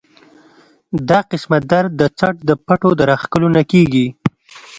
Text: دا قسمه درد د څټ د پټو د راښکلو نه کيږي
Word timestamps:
دا 1.09 1.19
قسمه 1.31 1.57
درد 1.71 1.91
د 1.99 2.01
څټ 2.17 2.35
د 2.49 2.51
پټو 2.65 2.89
د 2.97 3.01
راښکلو 3.09 3.47
نه 3.55 3.63
کيږي 3.71 4.07